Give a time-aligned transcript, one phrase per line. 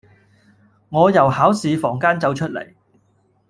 [0.89, 2.73] 我由考試房間走出嚟